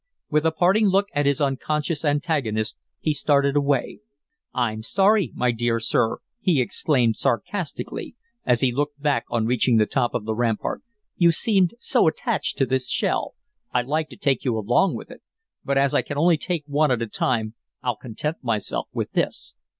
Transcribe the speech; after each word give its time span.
With 0.31 0.47
a 0.47 0.51
parting 0.51 0.87
look 0.87 1.09
at 1.13 1.27
his 1.27 1.39
unconscious 1.39 2.03
antagonist 2.03 2.75
he 2.99 3.13
started 3.13 3.55
away. 3.55 3.99
"I'm 4.51 4.81
sorry, 4.81 5.31
my 5.35 5.51
dear 5.51 5.79
sir," 5.79 6.17
he 6.39 6.59
exclaimed, 6.59 7.17
sarcastically, 7.17 8.15
as 8.43 8.61
he 8.61 8.71
looked 8.71 8.99
back 8.99 9.25
on 9.29 9.45
reaching 9.45 9.77
the 9.77 9.85
top 9.85 10.15
of 10.15 10.25
the 10.25 10.33
rampart. 10.33 10.81
"You 11.17 11.31
seemed 11.31 11.75
so 11.77 12.07
attached 12.07 12.57
to 12.57 12.65
this 12.65 12.89
shell, 12.89 13.35
I'd 13.75 13.85
like 13.85 14.09
to 14.09 14.17
take 14.17 14.43
you 14.43 14.57
along 14.57 14.95
with 14.95 15.11
it. 15.11 15.21
But 15.63 15.77
as 15.77 15.93
I 15.93 16.01
can 16.01 16.17
only 16.17 16.37
take 16.37 16.63
one 16.65 16.89
at 16.89 17.03
a 17.03 17.07
time, 17.07 17.53
I'll 17.83 17.95
content 17.95 18.37
myself 18.41 18.87
with 18.91 19.11
this." 19.11 19.53